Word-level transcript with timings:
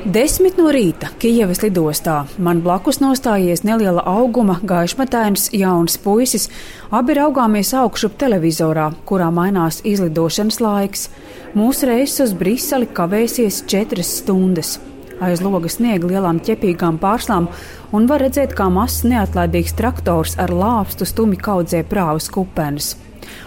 Desmit 0.00 0.56
no 0.56 0.70
rīta 0.72 1.10
Kijavas 1.20 1.58
lidostā 1.60 2.22
man 2.40 2.62
blakus 2.64 3.02
nostājies 3.02 3.60
neliela 3.68 4.00
auguma, 4.08 4.54
gaišmetains, 4.64 5.50
jauns 5.52 5.98
puisis. 6.00 6.46
Abi 6.88 7.18
raugāmies 7.18 7.74
augšup 7.76 8.16
televizorā, 8.22 8.86
kurā 9.04 9.28
mainās 9.28 9.82
izlidošanas 9.84 10.60
laiks. 10.64 11.04
Mūsu 11.52 11.90
reises 11.90 12.24
uz 12.24 12.32
Briseli 12.32 12.88
kavēsies 12.88 13.60
četras 13.68 14.14
stundas. 14.22 14.78
Aiz 15.20 15.44
logas 15.44 15.76
sniega 15.76 16.08
lielām 16.08 16.40
ķepīgām 16.40 16.96
pārslām, 16.96 17.50
un 17.92 18.08
var 18.08 18.24
redzēt, 18.24 18.56
kā 18.56 18.70
mazs 18.72 19.04
neatlaidīgs 19.04 19.76
traktors 19.76 20.38
ar 20.40 20.48
lāpstu 20.48 21.04
stumi 21.04 21.36
kaudzē 21.36 21.84
prāvas 21.84 22.32
kupenes. 22.32 22.94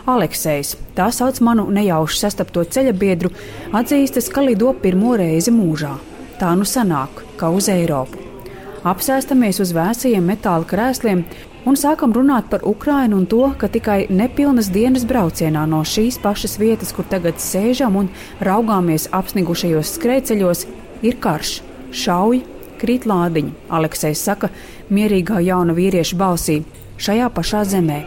Aleksējs, 0.05 0.77
tā 0.93 1.09
sauc 1.09 1.41
manu 1.41 1.71
nejauši 1.73 2.25
sastapto 2.27 2.61
ceļa 2.61 2.93
biedru, 2.93 3.33
atzīstas, 3.73 4.29
ka 4.29 4.45
lido 4.45 4.70
pirmo 4.77 5.17
reizi 5.17 5.49
mūžā. 5.49 5.98
Tā 6.40 6.54
nu 6.58 6.66
sanāk, 6.66 7.23
kā 7.38 7.50
uz 7.54 7.70
Eiropu. 7.70 8.20
Apsēstamies 8.84 9.62
uz 9.64 9.72
vēsajiem 9.76 10.26
metāla 10.28 10.66
krēsliem 10.68 11.22
un 11.70 11.78
sākam 11.80 12.12
runāt 12.16 12.50
par 12.52 12.66
Ukrajinu 12.68 13.22
un 13.22 13.28
to, 13.32 13.46
ka 13.58 13.70
tikai 13.72 14.08
nepilnas 14.12 14.68
dienas 14.73 15.06
braucienā 15.08 15.64
no 15.70 15.84
šīs 15.88 16.18
pašas 16.23 16.58
vietas, 16.59 16.92
kur 16.92 17.08
tagad 17.08 17.40
sēžam 17.40 17.96
un 18.02 18.09
raugāmies 18.44 19.08
apsnigušajos 19.16 19.94
skrejceļos, 19.98 20.66
ir 21.08 21.16
karš, 21.23 21.54
šauj, 22.04 22.42
krīt 22.81 23.08
lādiņi. 23.08 23.54
Aleksējs 23.72 24.26
saka, 24.28 24.50
mierīgā 24.92 25.40
jauna 25.45 25.76
vīrieša 25.78 26.20
balsī, 26.20 26.59
šajā 27.00 27.30
pašā 27.31 27.64
zemē. 27.72 28.02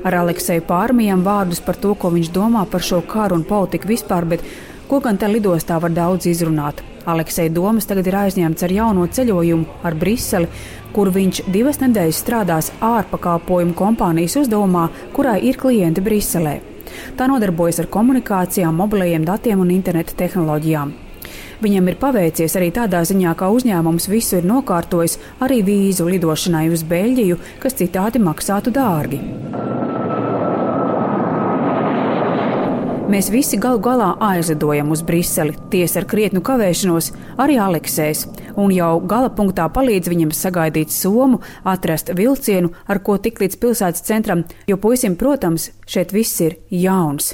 Ar 0.00 0.16
Alekseju 0.22 0.64
pārmijam 0.64 1.20
vārdus 1.26 1.60
par 1.60 1.76
to, 1.76 1.92
ko 1.92 2.08
viņš 2.14 2.30
domā 2.32 2.64
par 2.72 2.80
šo 2.80 3.02
karu 3.04 3.36
un 3.36 3.44
politiku 3.44 3.90
vispār, 3.90 4.24
bet 4.24 4.46
ko 4.88 5.02
gan 5.04 5.20
te 5.20 5.28
lidostā 5.28 5.76
var 5.82 5.92
daudz 5.92 6.30
izrunāt. 6.30 6.80
Aleksei 7.08 7.48
Domas 7.48 7.88
tagad 7.88 8.08
ir 8.10 8.16
aizņemts 8.20 8.64
ar 8.66 8.72
jauno 8.74 9.06
ceļojumu 9.08 9.80
ar 9.86 9.96
Briseli, 9.96 10.48
kur 10.92 11.12
viņš 11.14 11.44
divas 11.48 11.80
nedēļas 11.80 12.22
strādās 12.24 12.72
ārpakalpojumu 12.84 13.76
kompānijas 13.78 14.36
uzdevumā, 14.42 14.88
kurai 15.16 15.38
ir 15.48 15.60
klienti 15.60 16.04
Briselē. 16.04 16.58
Tā 17.16 17.28
nodarbojas 17.30 17.80
ar 17.80 17.88
komunikācijām, 17.92 18.74
mobilajiem 18.76 19.24
datiem 19.24 19.62
un 19.62 19.70
interneta 19.72 20.16
tehnoloģijām. 20.18 20.92
Viņam 21.60 21.90
ir 21.92 21.98
paveicies 22.00 22.56
arī 22.56 22.70
tādā 22.72 23.02
ziņā, 23.04 23.34
ka 23.36 23.50
uzņēmums 23.52 24.08
visu 24.08 24.38
ir 24.40 24.48
nokārtojis 24.48 25.18
arī 25.44 25.60
vīzu 25.66 26.08
lidošanai 26.08 26.70
uz 26.72 26.84
Beļģiju, 26.88 27.36
kas 27.60 27.76
citādi 27.80 28.22
maksātu 28.24 28.72
dārgi. 28.72 29.20
Mēs 33.10 33.26
visi 33.26 33.58
galu 33.58 33.80
galā 33.82 34.12
aizlidojam 34.22 34.92
uz 34.94 35.00
Briseli, 35.02 35.56
tiesa 35.72 35.98
ar 35.98 36.04
krietnu 36.06 36.44
kavēšanos, 36.46 37.08
arī 37.42 37.56
Aleksējs, 37.58 38.20
un 38.54 38.70
jau 38.70 38.92
gala 39.10 39.32
punktā 39.34 39.64
palīdz 39.74 40.06
viņam 40.12 40.30
sagaidīt 40.36 40.94
somu, 40.94 41.40
atrast 41.66 42.12
vilcienu, 42.14 42.70
ar 42.86 43.00
ko 43.02 43.16
tikt 43.18 43.42
līdz 43.42 43.56
pilsētas 43.64 44.06
centram, 44.06 44.44
jo 44.70 44.78
puisim, 44.78 45.16
protams, 45.18 45.72
šeit 45.90 46.14
viss 46.14 46.38
ir 46.46 46.60
jauns. 46.70 47.32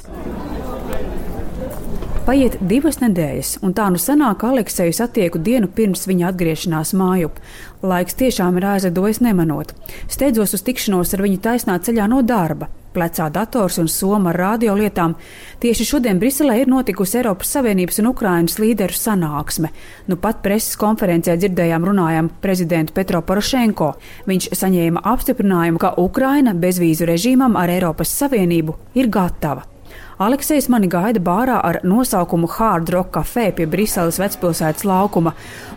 Paiet 2.25 2.57
divas 2.73 2.97
nedēļas, 3.03 3.59
un 3.61 3.77
tā 3.77 3.85
nu 3.93 4.01
sanāk, 4.01 4.41
ka 4.41 4.49
Aleksēju 4.55 4.97
satieku 4.97 5.37
dienu 5.37 5.69
pirms 5.69 6.09
viņa 6.09 6.31
atgriešanās 6.31 6.95
mājup. 6.97 7.37
Laiks 7.85 8.17
tiešām 8.17 8.57
ir 8.57 8.65
aizlidojis 8.73 9.21
nemanot. 9.21 9.77
Steidzos 10.09 10.57
uz 10.57 10.65
tikšanos 10.65 11.13
ar 11.13 11.27
viņu 11.27 11.39
taisnā 11.45 11.77
ceļā 11.85 12.09
no 12.09 12.25
darba. 12.25 12.73
Plecā 12.97 13.27
dators 13.29 13.77
un 13.77 13.85
soma 13.91 14.31
ar 14.31 14.39
radiolietām. 14.41 15.13
Tieši 15.61 15.85
šodien 15.85 16.17
Briselē 16.17 16.55
ir 16.63 16.71
notikusi 16.71 17.19
Eiropas 17.19 17.51
Savienības 17.53 18.01
un 18.01 18.09
Ukrainas 18.09 18.57
līderu 18.57 18.97
sanāksme. 18.97 19.69
Nu 20.09 20.17
pat 20.17 20.41
preses 20.41 20.73
konferencē 20.81 21.37
dzirdējām 21.37 21.85
runājam 21.85 22.31
prezidentu 22.41 22.95
Petro 22.97 23.21
Porošenko. 23.21 23.93
Viņš 24.25 24.49
saņēma 24.57 25.05
apstiprinājumu, 25.13 25.81
ka 25.83 25.93
Ukraina 26.01 26.57
bezvīzu 26.57 27.05
režīmam 27.05 27.57
ar 27.59 27.69
Eiropas 27.77 28.17
Savienību 28.17 28.79
ir 28.97 29.13
gatava. 29.13 29.67
Aleksējs 30.17 30.65
mani 30.73 30.89
gaida 30.89 31.21
bārā 31.21 31.59
ar 31.61 31.77
nosaukumu 31.85 32.49
Hard 32.55 32.89
Rock 32.89 33.13
Cafe 33.13 33.51
pie 33.53 33.67
Briseles 33.69 34.17
vecpilsētas 34.17 34.87
laukuma, 34.89 35.35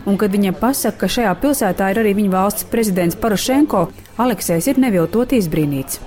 un 0.08 0.16
kad 0.16 0.32
viņam 0.32 0.56
pasaka, 0.62 1.02
ka 1.02 1.12
šajā 1.18 1.34
pilsētā 1.42 1.90
ir 1.92 2.00
arī 2.00 2.14
viņa 2.16 2.32
valsts 2.32 2.70
prezidents 2.72 3.20
Porošenko, 3.20 3.90
Aleksējs 4.24 4.72
ir 4.72 4.80
neviltot 4.80 5.36
izbrīnīts. 5.36 6.00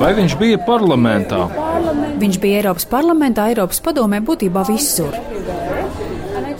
Vai 0.00 0.10
viņš 0.16 0.34
bija 0.40 0.58
parlamentā? 0.66 1.44
Viņš 2.18 2.38
bija 2.42 2.60
Eiropas 2.62 2.86
parlamentā, 2.90 3.46
Eiropas 3.52 3.80
padomē, 3.84 4.20
būtībā 4.24 4.64
visur. 4.68 5.14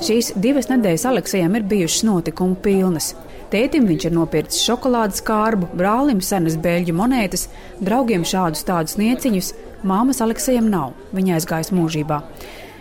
Šīs 0.05 0.35
divas 0.37 0.69
nedēļas 0.71 1.07
Aleksējam 1.11 1.55
ir 1.59 1.67
bijušas 1.71 2.05
notikumu 2.07 2.59
pilnas. 2.63 3.15
Tētim 3.53 3.87
viņš 3.89 4.09
ir 4.09 4.15
nopircis 4.17 4.65
šokolādes 4.67 5.23
kārbu, 5.25 5.69
brālim 5.79 6.21
senas 6.25 6.57
beļģu 6.61 6.95
monētas, 6.99 7.47
draugiem 7.81 8.27
šādus 8.27 8.67
tādus 8.67 8.99
nieciņus, 9.01 9.53
Māmas 9.85 10.23
Aleksējam 10.25 10.71
nav, 10.73 10.95
viņa 11.15 11.39
aizgājis 11.39 11.73
mūžībā. 11.77 12.21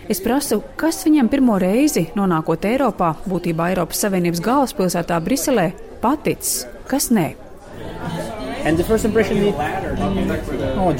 Es 0.08 0.20
prasu, 0.24 0.60
kas 0.80 1.02
viņam 1.06 1.30
pirmo 1.32 1.56
reizi, 1.60 2.06
nonākot 2.16 2.64
Eiropā, 2.68 3.14
būtībā 3.28 3.70
Eiropas 3.72 4.04
Savienības 4.04 4.42
galvaspilsētā 4.44 5.20
Briselē, 5.24 5.70
paticis, 6.04 6.64
kas 6.90 7.10
nē. 7.12 7.30
Oh, 10.80 10.92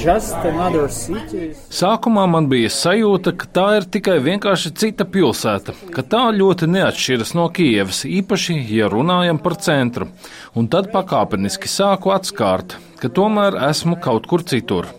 Sākumā 1.72 2.24
man 2.28 2.48
bija 2.50 2.68
sajūta, 2.72 3.32
ka 3.40 3.48
tā 3.56 3.66
ir 3.78 3.86
tikai 3.96 4.18
vienkārši 4.24 4.72
cita 4.82 5.06
pilsēta, 5.08 5.72
ka 5.94 6.04
tā 6.04 6.24
ļoti 6.36 6.68
neatšķiras 6.74 7.32
no 7.38 7.46
Kievas, 7.56 8.02
īpaši, 8.04 8.58
ja 8.76 8.90
runājam 8.92 9.40
par 9.40 9.56
centru, 9.64 10.10
un 10.52 10.68
tad 10.68 10.90
pakāpeniski 10.92 11.70
sāku 11.72 12.12
atskārt, 12.12 12.76
ka 13.00 13.08
tomēr 13.08 13.56
esmu 13.70 13.96
kaut 13.96 14.28
kur 14.28 14.44
citur. 14.44 14.90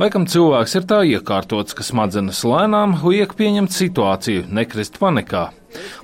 Laikam 0.00 0.24
cilvēks 0.30 0.76
ir 0.78 0.88
tā 0.88 1.02
iekārtots, 1.10 1.76
ka 1.76 1.84
smadzenes 1.84 2.40
lēnām 2.48 2.96
liek 3.04 3.36
pieņemt 3.36 3.76
situāciju, 3.76 4.48
nekrist 4.56 4.96
panikā. 5.02 5.50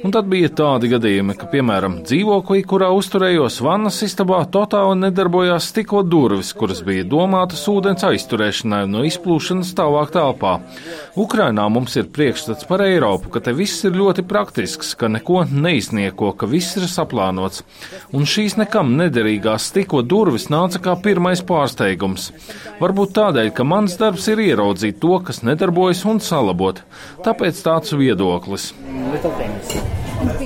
Un 0.02 0.14
tad 0.14 0.26
bija 0.30 0.50
tādi 0.50 0.90
gadījumi, 0.90 1.36
ka, 1.38 1.46
piemēram, 1.52 2.00
dzīvoklī, 2.06 2.62
kurā 2.66 2.88
uzturējos 2.96 3.60
vannas 3.62 4.00
istabā, 4.06 4.40
totāli 4.50 4.98
nedarbojās 5.04 5.68
stikla 5.70 6.02
durvis, 6.02 6.52
kuras 6.58 6.82
bija 6.86 7.04
domātas 7.06 7.62
ūdens 7.70 8.02
aizturēšanai 8.08 8.82
no 8.90 9.04
izplūšanas 9.06 9.74
tālāk 9.78 10.12
telpā. 10.16 10.56
Ukrainā 11.18 11.68
mums 11.72 11.94
ir 12.00 12.08
priekšstats 12.12 12.66
par 12.68 12.82
Eiropu, 12.86 13.30
ka 13.32 13.42
te 13.44 13.54
viss 13.56 13.84
ir 13.86 13.94
ļoti 13.98 14.24
praktisks, 14.28 14.94
ka 14.98 15.10
neko 15.12 15.44
neiznieko, 15.52 16.32
ka 16.38 16.48
viss 16.50 16.78
ir 16.80 16.88
saplānots. 16.90 17.62
Un 18.16 18.26
šīs 18.28 18.58
nekam 18.60 18.96
nederīgās 18.98 19.70
stikla 19.70 20.02
durvis 20.02 20.48
nāca 20.52 20.82
kā 20.82 20.96
pirmais 21.04 21.44
pārsteigums. 21.46 22.30
Varbūt 22.82 23.14
tādēļ, 23.18 23.52
ka 23.54 23.66
mans 23.68 23.94
darbs 24.00 24.26
ir 24.32 24.42
ieraudzīt 24.42 24.98
to, 25.02 25.18
kas 25.26 25.42
nedarbojas 25.46 26.02
un 26.08 26.18
salabot. 26.24 26.82
Tāpēc 27.22 27.62
tāds 27.62 27.94
viedoklis. 27.94 28.72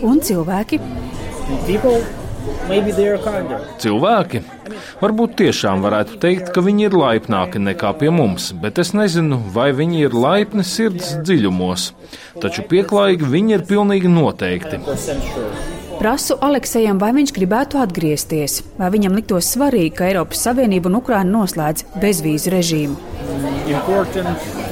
Un 0.03 0.21
cilvēki? 0.25 0.81
Cilvēki 3.83 4.41
varbūt 5.01 5.37
tiešām 5.41 5.83
varētu 5.85 6.19
teikt, 6.23 6.51
ka 6.55 6.63
viņi 6.65 6.89
ir 6.89 6.97
laipnāki 6.99 7.63
nekā 7.63 7.93
pie 8.01 8.11
mums, 8.15 8.51
bet 8.63 8.81
es 8.83 8.93
nezinu, 8.97 9.39
vai 9.55 9.71
viņi 9.77 10.05
ir 10.09 10.17
laipni 10.17 10.65
sirds 10.67 11.15
dziļumos. 11.27 11.89
Taču 12.43 12.67
pieklājīgi 12.71 13.31
viņi 13.33 13.59
ir 13.59 13.67
pilnīgi 13.71 14.11
noteikti. 14.11 14.83
Prasu 15.97 16.37
Aleksējam, 16.45 16.99
vai 17.01 17.15
viņš 17.17 17.33
gribētu 17.39 17.81
atgriezties, 17.81 18.61
vai 18.77 18.91
viņam 18.93 19.17
liktos 19.17 19.49
svarīgi, 19.55 19.95
ka 19.97 20.11
Eiropas 20.11 20.45
Savienība 20.45 20.91
un 20.91 21.01
Ukraina 21.01 21.39
noslēdz 21.39 21.87
bezvīzu 22.03 22.53
režīmu. 22.53 22.99
Important 23.67 24.66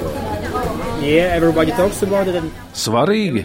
Svarīgi? 2.77 3.45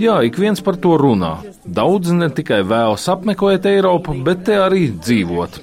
Jā, 0.00 0.18
ik 0.26 0.38
viens 0.40 0.62
par 0.64 0.78
to 0.80 0.96
runā. 1.00 1.38
Daudzi 1.64 2.14
ne 2.16 2.30
tikai 2.34 2.62
vēlas 2.66 3.08
apmeklēt 3.12 3.66
Eiropu, 3.68 4.14
bet 4.24 4.44
te 4.48 4.60
arī 4.62 4.88
dzīvot. 4.94 5.62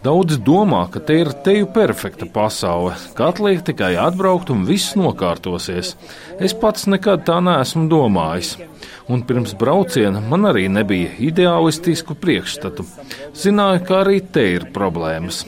Daudzi 0.00 0.38
domā, 0.40 0.86
ka 0.88 1.00
te 1.04 1.18
ir 1.20 1.28
teju 1.44 1.66
perfekta 1.74 2.24
pasaule, 2.24 2.94
ka 3.12 3.26
atliek 3.34 3.60
tikai 3.66 3.90
atbraukt 4.00 4.48
un 4.48 4.62
viss 4.64 4.94
nokārtosies. 4.96 5.92
Es 6.40 6.54
pats 6.56 6.86
nekad 6.88 7.26
tā 7.28 7.36
neesmu 7.44 7.84
domājis. 7.90 8.54
Un 9.12 9.26
pirms 9.28 9.52
brauciena 9.60 10.22
man 10.24 10.48
arī 10.48 10.70
nebija 10.72 11.10
ideālistisku 11.28 12.16
priekšstatu. 12.16 12.86
Zināju, 13.36 13.82
ka 13.84 13.98
arī 14.04 14.22
te 14.24 14.46
ir 14.54 14.68
problēmas. 14.72 15.42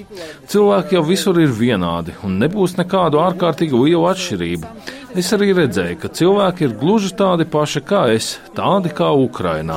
Cilvēki 0.52 0.98
jau 0.98 1.04
visur 1.08 1.40
ir 1.40 1.54
vienādi 1.56 2.12
un 2.26 2.36
nebūs 2.42 2.76
nekādu 2.76 3.22
ārkārtīgu 3.24 3.86
lielu 3.86 4.04
atšķirību. 4.10 4.74
Es 5.12 5.28
arī 5.36 5.50
redzēju, 5.52 5.98
ka 6.00 6.08
cilvēki 6.08 6.64
ir 6.64 6.74
gluži 6.80 7.10
tādi 7.16 7.44
paši 7.44 7.82
kā 7.84 8.06
es, 8.14 8.38
tādi 8.56 8.92
kā 8.96 9.10
Ukrainā. 9.12 9.76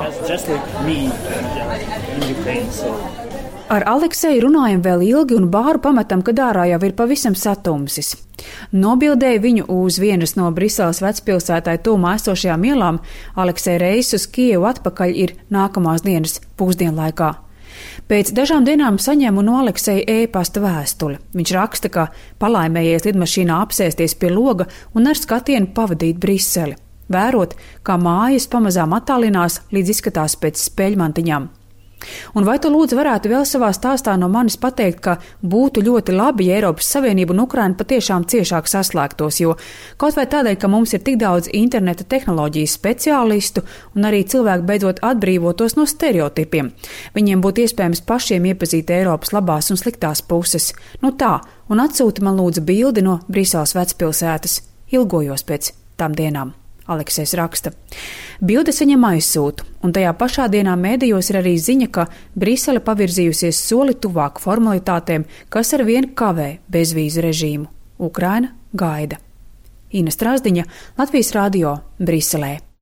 Ar 3.76 3.84
Alekseju 3.92 4.46
runājam 4.46 4.84
vēl 4.86 5.04
ilgi 5.10 5.36
un 5.36 5.50
bāru 5.52 5.82
pametam, 5.84 6.22
kad 6.24 6.40
ārā 6.40 6.68
jau 6.70 6.80
ir 6.88 6.96
pavisam 6.96 7.36
satumsis. 7.36 8.14
Nobildēja 8.72 9.42
viņu 9.44 9.68
uz 9.76 10.00
vienas 10.00 10.38
no 10.40 10.52
Briseles 10.56 11.02
vecpilsētai 11.04 11.80
tūmā 11.84 12.16
esošajām 12.20 12.68
ielām. 12.72 13.02
Aleksēja 13.36 13.82
reis 13.82 14.14
uz 14.16 14.30
Kievu 14.32 14.70
atpakaļ 14.72 15.18
ir 15.26 15.36
nākamās 15.52 16.06
dienas 16.06 16.40
pusdienlaikā. 16.56 17.34
Pēc 18.10 18.31
dažām 18.38 18.66
dienām 18.68 19.00
saņēmu 19.01 19.44
no 19.45 19.60
Alekseja 19.62 20.06
e-pasta 20.22 20.62
vēstuli. 20.63 21.19
Viņš 21.36 21.54
raksta, 21.57 21.89
ka 21.89 22.07
palaimējies 22.42 23.07
lidmašīnā 23.10 23.60
apsēsties 23.66 24.18
pie 24.22 24.31
loga 24.33 24.69
un 24.94 25.10
ar 25.10 25.19
skatienu 25.19 25.74
pavadīt 25.75 26.22
Briseli, 26.22 26.77
vērot, 27.12 27.57
kā 27.83 27.98
mājas 28.01 28.50
pamazām 28.51 28.94
attālinās 28.98 29.62
līdz 29.75 29.95
izskatās 29.98 30.38
pēc 30.42 30.62
spēļmantiņām. 30.69 31.50
Un 32.36 32.45
vai 32.45 32.57
tu 32.62 32.69
lūdzu 32.71 32.97
varētu 32.97 33.31
vēl 33.31 33.45
savā 33.47 33.71
stāstā 33.75 34.15
no 34.19 34.27
manis 34.31 34.57
pateikt, 34.62 35.00
ka 35.01 35.15
būtu 35.42 35.83
ļoti 35.86 36.15
labi, 36.15 36.50
ja 36.50 36.59
Eiropas 36.59 36.89
Savienība 36.95 37.33
un 37.33 37.44
Ukraina 37.45 37.77
patiešām 37.80 38.27
ciešāk 38.30 38.69
saslēgtos, 38.69 39.39
jo 39.42 39.56
kaut 40.01 40.18
vai 40.18 40.27
tādēļ, 40.31 40.57
ka 40.59 40.69
mums 40.71 40.94
ir 40.94 41.03
tik 41.06 41.19
daudz 41.21 41.50
interneta 41.53 42.03
tehnoloģijas 42.03 42.75
speciālistu 42.80 43.63
un 43.95 44.09
arī 44.09 44.24
cilvēki 44.27 44.68
beidzot 44.69 45.01
atbrīvotos 45.06 45.77
no 45.80 45.88
stereotipiem, 45.89 46.74
viņiem 47.15 47.44
būtu 47.45 47.65
iespējams 47.65 48.03
pašiem 48.06 48.51
iepazīt 48.51 48.94
Eiropas 48.94 49.33
labās 49.36 49.71
un 49.71 49.81
sliktās 49.81 50.21
puses. 50.25 50.74
Nu 51.01 51.15
tā, 51.15 51.39
un 51.69 51.81
atsūti 51.83 52.25
man 52.25 52.38
lūdzu 52.39 52.65
bildi 52.65 53.06
no 53.06 53.19
Brīseles 53.31 53.75
vecpilsētas. 53.77 54.62
Ilgojos 54.94 55.41
pēc 55.48 55.71
tām 55.98 56.13
dienām. 56.15 56.53
Aleksis 56.86 57.33
raksta. 57.33 57.71
Bildes 58.42 58.82
viņam 58.84 59.06
aizsūta, 59.12 59.64
un 59.84 59.94
tajā 59.96 60.12
pašā 60.20 60.50
dienā 60.52 60.76
mēdījos 60.80 61.32
ir 61.32 61.40
arī 61.40 61.56
ziņa, 61.62 61.88
ka 61.92 62.08
Brisele 62.36 62.82
pavirzījusies 62.84 63.62
soli 63.70 63.96
tuvāk 63.96 64.42
formalitātēm, 64.44 65.26
kas 65.50 65.74
ar 65.78 65.86
vienu 65.88 66.12
kavē 66.18 66.50
bezvīzu 66.72 67.24
režīmu. 67.26 67.72
Ukraina 68.00 68.52
gaida. 68.76 69.22
Ina 69.96 70.12
Strāzdiņa, 70.12 70.66
Latvijas 71.00 71.32
Rādio, 71.38 71.78
Briselē. 72.00 72.66